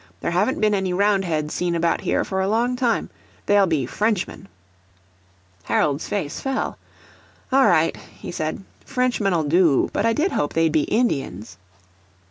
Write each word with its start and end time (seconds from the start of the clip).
There 0.21 0.31
haven't 0.31 0.59
been 0.59 0.73
any 0.73 0.93
Roundheads 0.93 1.53
seen 1.53 1.75
about 1.75 2.01
here 2.01 2.23
for 2.25 2.41
a 2.41 2.47
long 2.47 2.75
time. 2.75 3.11
They'll 3.45 3.67
be 3.67 3.85
Frenchmen." 3.85 4.47
Harold's 5.65 6.07
face 6.07 6.39
fell. 6.39 6.79
"All 7.51 7.67
right," 7.67 7.95
he 7.97 8.31
said; 8.31 8.63
"Frenchmen'll 8.83 9.43
do; 9.47 9.91
but 9.93 10.07
I 10.07 10.13
did 10.13 10.31
hope 10.31 10.53
they'd 10.55 10.71
be 10.71 10.85
Indians." 10.85 11.59